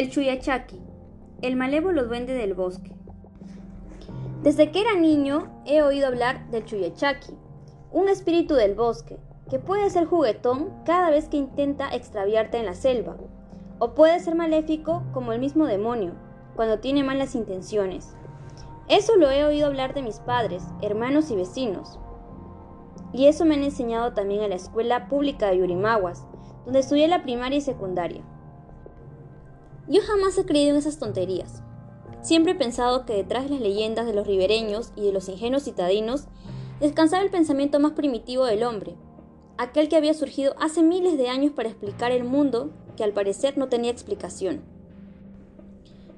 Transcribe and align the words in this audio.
El 0.00 0.08
Chuyachaki, 0.08 0.80
el 1.42 1.56
malévolo 1.56 2.06
duende 2.06 2.32
del 2.32 2.54
bosque. 2.54 2.90
Desde 4.42 4.70
que 4.70 4.80
era 4.80 4.94
niño 4.94 5.62
he 5.66 5.82
oído 5.82 6.06
hablar 6.06 6.50
del 6.50 6.64
Chuyachaki, 6.64 7.34
un 7.92 8.08
espíritu 8.08 8.54
del 8.54 8.74
bosque, 8.74 9.18
que 9.50 9.58
puede 9.58 9.90
ser 9.90 10.06
juguetón 10.06 10.70
cada 10.86 11.10
vez 11.10 11.28
que 11.28 11.36
intenta 11.36 11.94
extraviarte 11.94 12.56
en 12.56 12.64
la 12.64 12.72
selva, 12.72 13.18
o 13.78 13.92
puede 13.94 14.18
ser 14.20 14.36
maléfico 14.36 15.02
como 15.12 15.34
el 15.34 15.38
mismo 15.38 15.66
demonio, 15.66 16.14
cuando 16.56 16.78
tiene 16.78 17.04
malas 17.04 17.34
intenciones. 17.34 18.16
Eso 18.88 19.18
lo 19.18 19.30
he 19.30 19.44
oído 19.44 19.66
hablar 19.66 19.92
de 19.92 20.00
mis 20.00 20.18
padres, 20.20 20.64
hermanos 20.80 21.30
y 21.30 21.36
vecinos. 21.36 22.00
Y 23.12 23.26
eso 23.26 23.44
me 23.44 23.54
han 23.56 23.64
enseñado 23.64 24.14
también 24.14 24.40
en 24.40 24.48
la 24.48 24.56
escuela 24.56 25.08
pública 25.08 25.50
de 25.50 25.58
Yurimaguas, 25.58 26.24
donde 26.64 26.78
estudié 26.78 27.06
la 27.06 27.22
primaria 27.22 27.58
y 27.58 27.60
secundaria. 27.60 28.24
Yo 29.90 30.02
jamás 30.02 30.38
he 30.38 30.44
creído 30.46 30.70
en 30.70 30.76
esas 30.76 31.00
tonterías. 31.00 31.64
Siempre 32.22 32.52
he 32.52 32.54
pensado 32.54 33.04
que 33.04 33.14
detrás 33.14 33.44
de 33.44 33.50
las 33.50 33.60
leyendas 33.60 34.06
de 34.06 34.12
los 34.14 34.24
ribereños 34.24 34.92
y 34.94 35.00
de 35.02 35.12
los 35.12 35.28
ingenuos 35.28 35.64
citadinos 35.64 36.26
descansaba 36.78 37.24
el 37.24 37.30
pensamiento 37.30 37.80
más 37.80 37.92
primitivo 37.92 38.44
del 38.44 38.62
hombre, 38.62 38.94
aquel 39.58 39.88
que 39.88 39.96
había 39.96 40.14
surgido 40.14 40.54
hace 40.60 40.84
miles 40.84 41.18
de 41.18 41.28
años 41.28 41.50
para 41.50 41.70
explicar 41.70 42.12
el 42.12 42.22
mundo 42.22 42.70
que 42.96 43.02
al 43.02 43.12
parecer 43.12 43.58
no 43.58 43.68
tenía 43.68 43.90
explicación. 43.90 44.62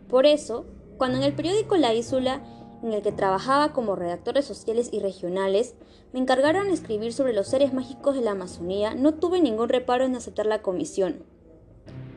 Por 0.06 0.26
eso, 0.26 0.66
cuando 0.98 1.16
en 1.16 1.24
el 1.24 1.32
periódico 1.32 1.78
La 1.78 1.94
Ísula, 1.94 2.44
en 2.82 2.92
el 2.92 3.00
que 3.00 3.10
trabajaba 3.10 3.72
como 3.72 3.96
redactor 3.96 4.34
de 4.34 4.42
sociales 4.42 4.90
y 4.92 5.00
regionales, 5.00 5.76
me 6.12 6.20
encargaron 6.20 6.68
escribir 6.68 7.14
sobre 7.14 7.32
los 7.32 7.48
seres 7.48 7.72
mágicos 7.72 8.16
de 8.16 8.20
la 8.20 8.32
Amazonía, 8.32 8.94
no 8.94 9.14
tuve 9.14 9.40
ningún 9.40 9.70
reparo 9.70 10.04
en 10.04 10.14
aceptar 10.14 10.44
la 10.44 10.60
comisión. 10.60 11.24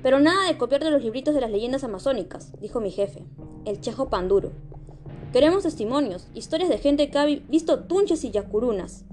Pero 0.06 0.20
nada 0.20 0.46
de 0.46 0.56
copiar 0.56 0.84
de 0.84 0.92
los 0.92 1.02
libritos 1.02 1.34
de 1.34 1.42
las 1.42 1.50
leyendas 1.50 1.84
amazónicas, 1.84 2.52
dijo 2.62 2.80
mi 2.80 2.92
jefe, 2.92 3.26
el 3.66 3.82
chejo 3.82 4.08
Panduro. 4.08 4.52
Queremos 5.34 5.64
testimonios, 5.64 6.28
historias 6.36 6.70
de 6.70 6.78
gente 6.78 7.10
que 7.10 7.18
ha 7.18 7.26
visto 7.26 7.86
tunches 7.86 8.24
y 8.24 8.30
yacurunas. 8.30 9.04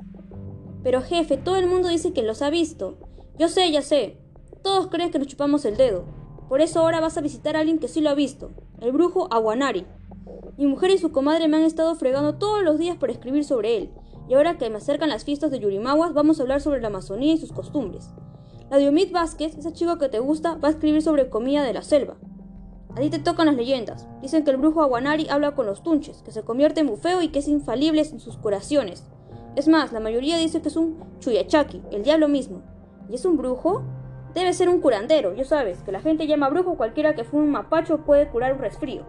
Pero 0.83 1.01
jefe, 1.01 1.39
todo 1.39 1.57
el 1.57 1.67
mundo 1.67 1.89
dice 1.89 2.13
que 2.13 2.23
los 2.23 2.43
ha 2.43 2.51
visto. 2.51 2.99
Yo 3.39 3.49
sé, 3.49 3.73
ya 3.73 3.81
sé. 3.81 4.19
Todos 4.63 4.89
creen 4.89 5.11
que 5.11 5.19
nos 5.19 5.29
chupamos 5.29 5.65
el 5.65 5.79
dedo. 5.79 6.05
Por 6.51 6.61
eso 6.61 6.81
ahora 6.81 7.01
vas 7.01 7.17
a 7.17 7.23
visitar 7.23 7.57
a 7.57 7.61
alguien 7.61 7.79
que 7.79 7.89
sí 7.89 8.03
lo 8.03 8.11
ha 8.11 8.15
visto, 8.15 8.51
el 8.83 8.93
brujo 8.93 9.29
Aguanari. 9.31 9.87
Mi 10.59 10.67
mujer 10.67 10.91
y 10.91 10.99
su 10.99 11.11
comadre 11.11 11.49
me 11.49 11.57
han 11.57 11.65
estado 11.65 11.95
fregando 11.95 12.35
todos 12.35 12.63
los 12.63 12.77
días 12.77 12.99
por 12.99 13.09
escribir 13.11 13.47
sobre 13.47 13.79
él, 13.79 13.91
y 14.29 14.35
ahora 14.35 14.59
que 14.59 14.69
me 14.69 14.77
acercan 14.77 15.09
las 15.09 15.25
fiestas 15.25 15.51
de 15.51 15.59
Yurimaguas 15.59 16.13
vamos 16.13 16.39
a 16.39 16.43
hablar 16.43 16.61
sobre 16.61 16.83
la 16.83 16.89
Amazonía 16.89 17.33
y 17.33 17.39
sus 17.39 17.51
costumbres. 17.51 18.11
La 18.73 18.79
Diomit 18.79 19.13
Vázquez, 19.13 19.59
esa 19.59 19.75
chica 19.75 19.99
que 19.99 20.09
te 20.09 20.19
gusta, 20.19 20.55
va 20.55 20.69
a 20.69 20.71
escribir 20.71 21.03
sobre 21.03 21.29
comida 21.29 21.63
de 21.63 21.75
la 21.75 21.83
selva. 21.83 22.17
A 22.97 23.01
ti 23.03 23.11
te 23.11 23.19
tocan 23.19 23.45
las 23.45 23.55
leyendas. 23.55 24.09
Dicen 24.23 24.45
que 24.45 24.51
el 24.51 24.57
brujo 24.57 24.81
Aguanari 24.81 25.29
habla 25.29 25.55
con 25.55 25.67
los 25.67 25.83
tunches, 25.83 26.23
que 26.23 26.31
se 26.31 26.43
convierte 26.43 26.81
en 26.81 26.87
bufeo 26.87 27.21
y 27.21 27.29
que 27.29 27.41
es 27.41 27.49
infalible 27.49 28.01
en 28.01 28.19
sus 28.19 28.39
curaciones. 28.39 29.07
Es 29.57 29.69
más, 29.69 29.93
la 29.93 30.01
mayoría 30.01 30.39
dice 30.39 30.63
que 30.63 30.69
es 30.69 30.77
un 30.77 31.05
chuyachaki, 31.19 31.83
el 31.91 32.03
diablo 32.03 32.29
mismo. 32.29 32.63
¿Y 33.11 33.17
es 33.17 33.27
un 33.27 33.37
brujo? 33.37 33.83
Debe 34.33 34.55
ser 34.55 34.71
un 34.71 34.81
curandero, 34.81 35.35
ya 35.35 35.45
sabes, 35.45 35.83
que 35.83 35.93
la 35.93 36.01
gente 36.01 36.27
llama 36.27 36.49
brujo 36.49 36.79
cualquiera 36.79 37.15
que 37.15 37.25
fue 37.25 37.41
un 37.41 37.51
mapacho 37.51 38.07
puede 38.07 38.31
curar 38.31 38.55
un 38.55 38.61
resfrío. 38.61 39.05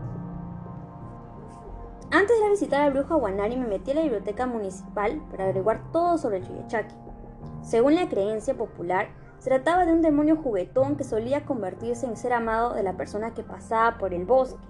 Antes 2.12 2.38
de 2.38 2.50
visitar 2.50 2.82
al 2.82 2.92
brujo 2.92 3.14
Aguanari 3.14 3.56
me 3.56 3.68
metí 3.68 3.92
a 3.92 3.94
la 3.94 4.02
biblioteca 4.02 4.46
municipal 4.46 5.22
para 5.32 5.46
averiguar 5.46 5.90
todo 5.94 6.18
sobre 6.18 6.40
el 6.40 6.48
chuyachaki. 6.48 6.96
Según 7.62 7.96
la 7.96 8.10
creencia 8.10 8.56
popular, 8.56 9.23
se 9.44 9.50
trataba 9.50 9.86
de 9.86 9.92
un 9.92 10.02
demonio 10.02 10.38
juguetón 10.38 10.96
que 10.96 11.04
solía 11.04 11.44
convertirse 11.44 12.06
en 12.06 12.16
ser 12.16 12.32
amado 12.32 12.76
de 12.76 12.82
la 12.82 12.96
persona 12.96 13.34
que 13.34 13.44
pasaba 13.44 13.98
por 13.98 14.14
el 14.14 14.24
bosque. 14.24 14.64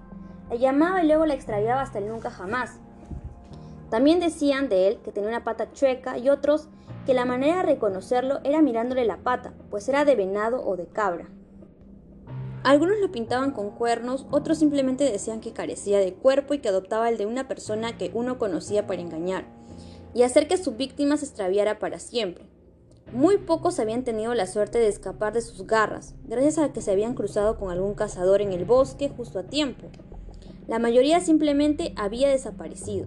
La 0.50 0.56
llamaba 0.56 1.04
y 1.04 1.06
luego 1.06 1.28
la 1.28 1.36
extraviaba 1.36 1.84
hasta 1.84 2.00
el 2.00 2.08
nunca 2.08 2.32
jamás. 2.32 2.80
También 3.92 4.20
decían 4.20 4.70
de 4.70 4.88
él 4.88 5.00
que 5.04 5.12
tenía 5.12 5.30
una 5.30 5.44
pata 5.44 5.72
chueca 5.74 6.18
y 6.18 6.30
otros 6.30 6.70
que 7.06 7.14
la 7.14 7.24
manera 7.24 7.58
de 7.58 7.74
reconocerlo 7.74 8.40
era 8.44 8.64
mirándole 8.64 9.06
la 9.06 9.18
pata, 9.18 9.54
pues 9.70 9.88
era 9.90 10.06
de 10.06 10.16
venado 10.16 10.66
o 10.66 10.76
de 10.76 10.88
cabra. 10.88 11.30
Algunos 12.64 12.98
lo 13.00 13.12
pintaban 13.12 13.52
con 13.52 13.70
cuernos, 13.70 14.26
otros 14.32 14.58
simplemente 14.58 15.04
decían 15.04 15.40
que 15.40 15.54
carecía 15.54 16.00
de 16.00 16.16
cuerpo 16.16 16.56
y 16.56 16.60
que 16.60 16.70
adoptaba 16.70 17.10
el 17.10 17.20
de 17.20 17.28
una 17.28 17.48
persona 17.48 17.96
que 17.96 18.10
uno 18.16 18.40
conocía 18.40 18.88
para 18.88 19.02
engañar 19.02 19.46
y 20.16 20.24
hacer 20.24 20.48
que 20.48 20.58
su 20.58 20.72
víctima 20.72 21.18
se 21.18 21.26
extraviara 21.26 21.78
para 21.78 22.00
siempre. 22.00 22.53
Muy 23.14 23.38
pocos 23.38 23.80
habían 23.80 24.04
tenido 24.04 24.34
la 24.34 24.48
suerte 24.48 24.80
de 24.80 24.88
escapar 24.88 25.34
de 25.34 25.42
sus 25.42 25.68
garras, 25.68 26.16
gracias 26.24 26.58
a 26.58 26.74
que 26.74 26.82
se 26.82 26.90
habían 26.90 27.14
cruzado 27.14 27.60
con 27.60 27.70
algún 27.70 27.94
cazador 27.94 28.42
en 28.42 28.52
el 28.52 28.66
bosque 28.66 29.08
justo 29.08 29.38
a 29.38 29.44
tiempo. 29.44 29.88
La 30.68 30.80
mayoría 30.80 31.20
simplemente 31.20 31.94
había 31.96 32.28
desaparecido. 32.28 33.06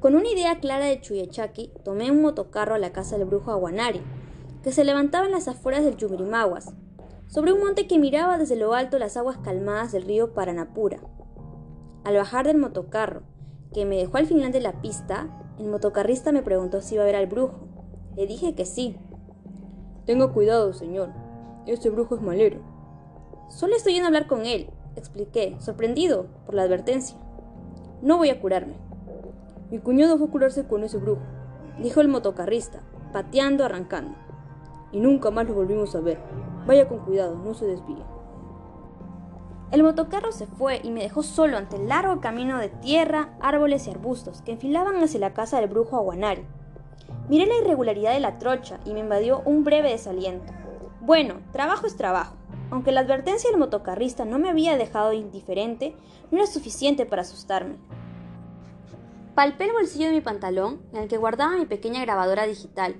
Con 0.00 0.16
una 0.16 0.28
idea 0.28 0.58
clara 0.58 0.86
de 0.86 1.00
Chuyachaki, 1.00 1.70
tomé 1.84 2.10
un 2.10 2.22
motocarro 2.22 2.74
a 2.74 2.78
la 2.78 2.90
casa 2.90 3.18
del 3.18 3.28
brujo 3.28 3.52
Aguanari, 3.52 4.02
que 4.64 4.72
se 4.72 4.82
levantaba 4.82 5.26
en 5.26 5.32
las 5.32 5.46
afueras 5.46 5.84
del 5.84 5.96
Yumirimaguas, 5.96 6.74
sobre 7.28 7.52
un 7.52 7.60
monte 7.60 7.86
que 7.86 8.00
miraba 8.00 8.36
desde 8.36 8.56
lo 8.56 8.74
alto 8.74 8.98
las 8.98 9.16
aguas 9.16 9.38
calmadas 9.38 9.92
del 9.92 10.02
río 10.02 10.34
Paranapura. 10.34 10.98
Al 12.02 12.16
bajar 12.16 12.48
del 12.48 12.58
motocarro, 12.58 13.22
que 13.72 13.84
me 13.84 13.96
dejó 13.96 14.16
al 14.16 14.26
final 14.26 14.50
de 14.50 14.60
la 14.60 14.80
pista, 14.82 15.28
el 15.60 15.68
motocarrista 15.68 16.32
me 16.32 16.42
preguntó 16.42 16.82
si 16.82 16.96
iba 16.96 17.04
a 17.04 17.06
ver 17.06 17.14
al 17.14 17.26
brujo. 17.26 17.75
Le 18.16 18.26
dije 18.26 18.54
que 18.54 18.64
sí. 18.64 18.96
Tenga 20.06 20.32
cuidado, 20.32 20.72
señor. 20.72 21.10
Ese 21.66 21.90
brujo 21.90 22.14
es 22.14 22.22
malero. 22.22 22.60
Solo 23.50 23.76
estoy 23.76 23.96
en 23.96 24.04
hablar 24.04 24.26
con 24.26 24.46
él, 24.46 24.70
expliqué, 24.96 25.56
sorprendido 25.60 26.26
por 26.46 26.54
la 26.54 26.62
advertencia. 26.62 27.18
No 28.00 28.16
voy 28.16 28.30
a 28.30 28.40
curarme. 28.40 28.74
Mi 29.70 29.78
cuñado 29.78 30.16
fue 30.16 30.28
a 30.28 30.30
curarse 30.30 30.66
con 30.66 30.82
ese 30.82 30.96
brujo, 30.96 31.20
dijo 31.82 32.00
el 32.00 32.08
motocarrista, 32.08 32.80
pateando, 33.12 33.64
arrancando. 33.64 34.16
Y 34.92 35.00
nunca 35.00 35.30
más 35.30 35.46
lo 35.46 35.54
volvimos 35.54 35.94
a 35.94 36.00
ver. 36.00 36.18
Vaya 36.66 36.88
con 36.88 37.00
cuidado, 37.00 37.36
no 37.36 37.52
se 37.52 37.66
desvíe. 37.66 38.02
El 39.72 39.82
motocarro 39.82 40.32
se 40.32 40.46
fue 40.46 40.80
y 40.82 40.90
me 40.90 41.02
dejó 41.02 41.22
solo 41.22 41.58
ante 41.58 41.76
el 41.76 41.88
largo 41.88 42.20
camino 42.22 42.58
de 42.58 42.70
tierra, 42.70 43.36
árboles 43.40 43.86
y 43.86 43.90
arbustos 43.90 44.40
que 44.40 44.52
enfilaban 44.52 45.02
hacia 45.02 45.20
la 45.20 45.34
casa 45.34 45.60
del 45.60 45.68
brujo 45.68 45.96
Aguanari. 45.96 46.46
Miré 47.28 47.46
la 47.46 47.58
irregularidad 47.58 48.12
de 48.12 48.20
la 48.20 48.38
trocha 48.38 48.78
y 48.84 48.92
me 48.92 49.00
invadió 49.00 49.40
un 49.44 49.64
breve 49.64 49.90
desaliento. 49.90 50.52
Bueno, 51.00 51.40
trabajo 51.52 51.86
es 51.86 51.96
trabajo. 51.96 52.36
Aunque 52.70 52.92
la 52.92 53.00
advertencia 53.00 53.50
del 53.50 53.58
motocarrista 53.58 54.24
no 54.24 54.38
me 54.38 54.48
había 54.48 54.76
dejado 54.76 55.12
indiferente, 55.12 55.94
no 56.30 56.38
era 56.38 56.46
suficiente 56.46 57.06
para 57.06 57.22
asustarme. 57.22 57.76
Palpé 59.34 59.64
el 59.64 59.72
bolsillo 59.72 60.06
de 60.06 60.12
mi 60.12 60.20
pantalón, 60.20 60.80
en 60.92 61.02
el 61.02 61.08
que 61.08 61.16
guardaba 61.16 61.56
mi 61.56 61.66
pequeña 61.66 62.00
grabadora 62.00 62.46
digital, 62.46 62.96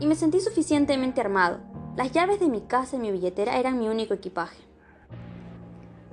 y 0.00 0.06
me 0.06 0.14
sentí 0.14 0.40
suficientemente 0.40 1.20
armado. 1.20 1.60
Las 1.96 2.12
llaves 2.12 2.40
de 2.40 2.48
mi 2.48 2.62
casa 2.62 2.96
y 2.96 2.98
mi 2.98 3.12
billetera 3.12 3.58
eran 3.58 3.78
mi 3.78 3.88
único 3.88 4.14
equipaje. 4.14 4.58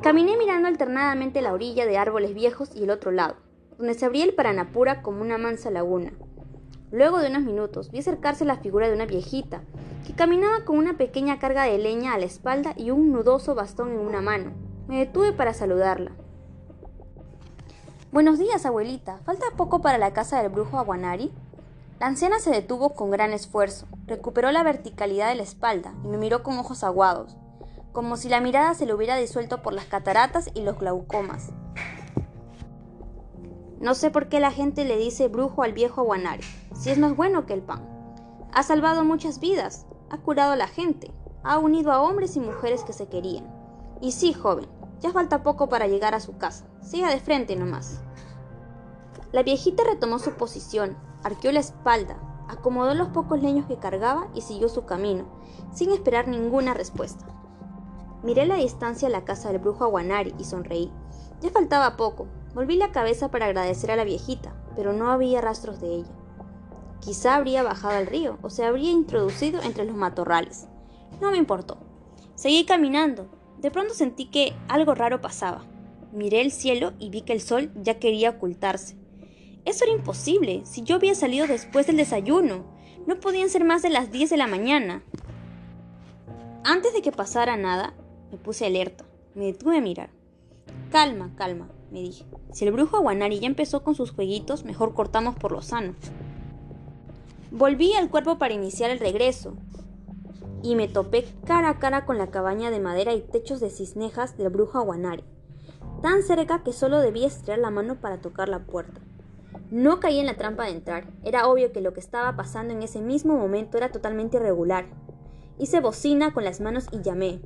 Caminé 0.01 0.37
mirando 0.37 0.67
alternadamente 0.67 1.41
la 1.41 1.53
orilla 1.53 1.85
de 1.85 1.97
árboles 1.97 2.33
viejos 2.33 2.75
y 2.75 2.83
el 2.83 2.91
otro 2.91 3.11
lado, 3.11 3.37
donde 3.77 3.93
se 3.93 4.05
abría 4.05 4.25
el 4.25 4.35
Paranapura 4.35 5.01
como 5.01 5.21
una 5.21 5.37
mansa 5.37 5.71
laguna. 5.71 6.13
Luego 6.91 7.19
de 7.19 7.29
unos 7.29 7.41
minutos 7.41 7.91
vi 7.91 7.99
acercarse 7.99 8.45
la 8.45 8.57
figura 8.57 8.87
de 8.87 8.93
una 8.93 9.05
viejita, 9.05 9.61
que 10.05 10.13
caminaba 10.13 10.65
con 10.65 10.77
una 10.77 10.97
pequeña 10.97 11.39
carga 11.39 11.63
de 11.63 11.77
leña 11.77 12.13
a 12.13 12.17
la 12.17 12.25
espalda 12.25 12.73
y 12.77 12.91
un 12.91 13.11
nudoso 13.11 13.55
bastón 13.55 13.91
en 13.91 13.99
una 13.99 14.21
mano. 14.21 14.51
Me 14.87 14.99
detuve 14.99 15.33
para 15.33 15.53
saludarla. 15.53 16.11
Buenos 18.11 18.37
días, 18.37 18.65
abuelita. 18.65 19.19
¿Falta 19.25 19.45
poco 19.57 19.81
para 19.81 19.97
la 19.97 20.13
casa 20.13 20.41
del 20.41 20.51
brujo 20.51 20.77
Aguanari? 20.77 21.33
La 21.99 22.07
anciana 22.07 22.39
se 22.39 22.51
detuvo 22.51 22.93
con 22.93 23.09
gran 23.09 23.33
esfuerzo, 23.33 23.87
recuperó 24.05 24.51
la 24.51 24.63
verticalidad 24.63 25.29
de 25.29 25.35
la 25.35 25.43
espalda 25.43 25.93
y 26.03 26.07
me 26.07 26.17
miró 26.17 26.43
con 26.43 26.57
ojos 26.57 26.83
aguados, 26.83 27.35
como 27.93 28.15
si 28.15 28.29
la 28.29 28.41
mirada 28.41 28.73
se 28.73 28.85
le 28.85 28.93
hubiera 28.93 29.15
disuelto 29.15 29.61
por 29.61 29.73
las 29.73 29.85
cataratas 29.85 30.49
y 30.53 30.61
los 30.61 30.77
glaucomas. 30.77 31.51
No 33.79 33.95
sé 33.95 34.11
por 34.11 34.29
qué 34.29 34.39
la 34.39 34.51
gente 34.51 34.85
le 34.85 34.97
dice 34.97 35.27
brujo 35.27 35.63
al 35.63 35.73
viejo 35.73 36.01
Aguanari, 36.01 36.43
si 36.75 36.91
es 36.91 36.99
más 36.99 37.15
bueno 37.15 37.45
que 37.45 37.53
el 37.53 37.63
pan. 37.63 37.81
Ha 38.53 38.61
salvado 38.61 39.03
muchas 39.03 39.39
vidas, 39.39 39.87
ha 40.09 40.17
curado 40.19 40.51
a 40.53 40.55
la 40.55 40.67
gente, 40.67 41.11
ha 41.43 41.57
unido 41.57 41.91
a 41.91 42.01
hombres 42.01 42.35
y 42.35 42.39
mujeres 42.39 42.83
que 42.83 42.93
se 42.93 43.07
querían. 43.07 43.47
Y 44.01 44.11
sí, 44.11 44.33
joven, 44.33 44.67
ya 44.99 45.11
falta 45.11 45.41
poco 45.41 45.69
para 45.69 45.87
llegar 45.87 46.13
a 46.13 46.19
su 46.19 46.37
casa. 46.37 46.65
Siga 46.81 47.09
de 47.09 47.19
frente 47.19 47.55
nomás. 47.55 48.01
La 49.31 49.41
viejita 49.41 49.83
retomó 49.83 50.19
su 50.19 50.33
posición, 50.33 50.95
arqueó 51.23 51.51
la 51.51 51.59
espalda, 51.61 52.17
acomodó 52.47 52.93
los 52.93 53.09
pocos 53.09 53.41
leños 53.41 53.65
que 53.65 53.79
cargaba 53.79 54.27
y 54.35 54.41
siguió 54.41 54.69
su 54.69 54.85
camino, 54.85 55.25
sin 55.73 55.91
esperar 55.91 56.27
ninguna 56.27 56.73
respuesta. 56.73 57.25
Miré 58.23 58.43
a 58.43 58.45
la 58.45 58.55
distancia 58.55 59.09
la 59.09 59.25
casa 59.25 59.51
del 59.51 59.59
brujo 59.59 59.83
Aguanari 59.83 60.35
y 60.37 60.43
sonreí. 60.43 60.91
Ya 61.41 61.49
faltaba 61.49 61.97
poco, 61.97 62.27
Volví 62.55 62.77
la 62.77 62.93
cabeza 62.93 63.29
para 63.29 63.47
agradecer 63.47 63.91
a 63.91 63.97
la 63.97 64.05
viejita, 64.05 64.55
pero 64.77 64.93
no 64.93 65.11
había 65.11 65.41
rastros 65.41 65.81
de 65.81 65.93
ella. 65.93 66.11
Quizá 67.01 67.35
habría 67.35 67.63
bajado 67.63 67.95
al 67.95 68.07
río 68.07 68.37
o 68.41 68.49
se 68.49 68.65
habría 68.65 68.91
introducido 68.91 69.61
entre 69.61 69.85
los 69.85 69.95
matorrales. 69.95 70.67
No 71.21 71.31
me 71.31 71.37
importó. 71.37 71.77
Seguí 72.35 72.65
caminando. 72.65 73.29
De 73.59 73.71
pronto 73.71 73.93
sentí 73.93 74.25
que 74.25 74.53
algo 74.67 74.95
raro 74.95 75.21
pasaba. 75.21 75.63
Miré 76.11 76.41
el 76.41 76.51
cielo 76.51 76.93
y 76.99 77.09
vi 77.09 77.21
que 77.21 77.33
el 77.33 77.41
sol 77.41 77.71
ya 77.75 77.99
quería 77.99 78.31
ocultarse. 78.31 78.97
Eso 79.65 79.83
era 79.85 79.93
imposible, 79.93 80.61
si 80.65 80.83
yo 80.83 80.95
había 80.95 81.15
salido 81.15 81.47
después 81.47 81.87
del 81.87 81.97
desayuno. 81.97 82.65
No 83.07 83.19
podían 83.19 83.49
ser 83.49 83.63
más 83.63 83.81
de 83.81 83.89
las 83.89 84.11
10 84.11 84.29
de 84.29 84.37
la 84.37 84.47
mañana. 84.47 85.03
Antes 86.63 86.93
de 86.93 87.01
que 87.01 87.11
pasara 87.11 87.57
nada, 87.57 87.93
me 88.31 88.37
puse 88.37 88.65
alerta. 88.65 89.05
Me 89.33 89.45
detuve 89.45 89.77
a 89.77 89.81
mirar. 89.81 90.09
Calma, 90.91 91.33
calma, 91.35 91.69
me 91.91 92.01
dije. 92.01 92.25
Si 92.51 92.65
el 92.65 92.71
brujo 92.71 92.97
Aguanari 92.97 93.39
ya 93.39 93.47
empezó 93.47 93.83
con 93.83 93.95
sus 93.95 94.11
jueguitos, 94.11 94.63
mejor 94.63 94.93
cortamos 94.93 95.35
por 95.35 95.51
lo 95.51 95.61
sano. 95.61 95.95
Volví 97.57 97.93
al 97.93 98.09
cuerpo 98.09 98.37
para 98.37 98.53
iniciar 98.53 98.89
el 98.89 98.99
regreso 98.99 99.53
y 100.61 100.75
me 100.75 100.89
topé 100.89 101.25
cara 101.45 101.69
a 101.69 101.79
cara 101.79 102.05
con 102.05 102.17
la 102.17 102.27
cabaña 102.27 102.69
de 102.69 102.81
madera 102.81 103.13
y 103.13 103.21
techos 103.21 103.61
de 103.61 103.69
cisnejas 103.69 104.35
del 104.35 104.49
brujo 104.49 104.77
Aguanari, 104.77 105.23
tan 106.01 106.21
cerca 106.21 106.63
que 106.63 106.73
solo 106.73 106.99
debía 106.99 107.27
estirar 107.27 107.59
la 107.59 107.69
mano 107.69 108.01
para 108.01 108.19
tocar 108.19 108.49
la 108.49 108.65
puerta. 108.65 108.99
No 109.71 110.01
caí 110.01 110.19
en 110.19 110.25
la 110.25 110.35
trampa 110.35 110.65
de 110.65 110.71
entrar, 110.71 111.07
era 111.23 111.47
obvio 111.47 111.71
que 111.71 111.79
lo 111.79 111.93
que 111.93 112.01
estaba 112.01 112.35
pasando 112.35 112.73
en 112.73 112.83
ese 112.83 112.99
mismo 112.99 113.37
momento 113.37 113.77
era 113.77 113.89
totalmente 113.89 114.35
irregular. 114.35 114.87
Hice 115.57 115.79
bocina 115.79 116.33
con 116.33 116.43
las 116.43 116.59
manos 116.59 116.87
y 116.91 117.03
llamé. 117.03 117.39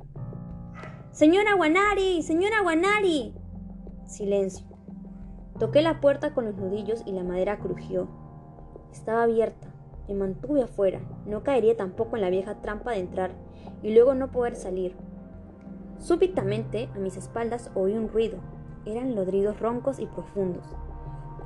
Señora 1.12 1.52
Aguanari, 1.52 2.24
señora 2.24 2.58
Aguanari. 2.58 3.32
Silencio. 4.08 4.66
Toqué 5.60 5.82
la 5.82 6.00
puerta 6.00 6.34
con 6.34 6.46
los 6.46 6.56
nudillos 6.56 7.04
y 7.06 7.12
la 7.12 7.22
madera 7.22 7.60
crujió. 7.60 8.08
Estaba 8.90 9.22
abierta. 9.22 9.70
Me 10.08 10.14
mantuve 10.14 10.62
afuera. 10.62 11.00
No 11.26 11.42
caería 11.42 11.76
tampoco 11.76 12.16
en 12.16 12.22
la 12.22 12.30
vieja 12.30 12.60
trampa 12.60 12.92
de 12.92 13.00
entrar 13.00 13.32
y 13.82 13.94
luego 13.94 14.14
no 14.14 14.30
poder 14.30 14.56
salir. 14.56 14.96
Súbitamente, 15.98 16.88
a 16.94 16.98
mis 16.98 17.16
espaldas 17.16 17.70
oí 17.74 17.92
un 17.94 18.08
ruido. 18.08 18.38
Eran 18.86 19.14
lodridos 19.14 19.60
roncos 19.60 19.98
y 19.98 20.06
profundos. 20.06 20.64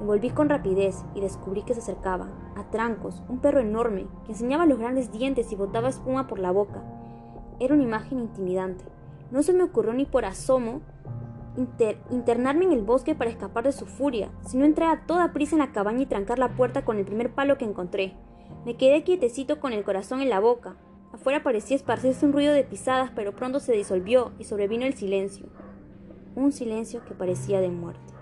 Me 0.01 0.07
volví 0.07 0.31
con 0.31 0.49
rapidez 0.49 1.05
y 1.15 1.21
descubrí 1.21 1.63
que 1.63 1.75
se 1.75 1.81
acercaba, 1.81 2.29
a 2.57 2.71
trancos, 2.71 3.23
un 3.29 3.39
perro 3.39 3.61
enorme 3.61 4.07
que 4.25 4.33
enseñaba 4.33 4.67
los 4.67 4.79
grandes 4.79 5.13
dientes 5.13 5.51
y 5.53 5.57
botaba 5.57 5.89
espuma 5.89 6.27
por 6.27 6.39
la 6.39 6.51
boca. 6.51 6.83
Era 7.61 7.75
una 7.75 7.85
imagen 7.85 8.19
intimidante. 8.19 8.85
No 9.31 9.43
se 9.43 9.53
me 9.53 9.63
ocurrió 9.63 9.93
ni 9.93 10.05
por 10.05 10.25
asomo 10.25 10.81
internarme 12.11 12.65
en 12.65 12.73
el 12.73 12.83
bosque 12.83 13.15
para 13.15 13.31
escapar 13.31 13.65
de 13.65 13.73
su 13.73 13.87
furia, 13.87 14.31
sino 14.43 14.65
entrar 14.65 14.97
a 14.97 15.07
toda 15.07 15.33
prisa 15.33 15.55
en 15.55 15.61
la 15.61 15.73
cabaña 15.73 16.03
y 16.03 16.07
trancar 16.07 16.39
la 16.39 16.57
puerta 16.57 16.85
con 16.85 16.99
el 16.99 17.05
primer 17.05 17.33
palo 17.33 17.59
que 17.59 17.65
encontré. 17.65 18.15
Me 18.65 18.77
quedé 18.77 19.05
quietecito 19.05 19.61
con 19.61 19.73
el 19.73 19.85
corazón 19.85 20.23
en 20.23 20.31
la 20.31 20.41
boca. 20.41 20.77
Afuera 21.13 21.43
parecía 21.43 21.77
esparcirse 21.77 22.25
un 22.25 22.33
ruido 22.33 22.55
de 22.55 22.65
pisadas, 22.65 23.11
pero 23.15 23.37
pronto 23.37 23.61
se 23.61 23.73
disolvió 23.73 24.33
y 24.39 24.45
sobrevino 24.45 24.87
el 24.87 24.95
silencio. 24.95 25.47
Un 26.35 26.53
silencio 26.53 27.05
que 27.05 27.15
parecía 27.15 27.61
de 27.61 27.69
muerte. 27.69 28.14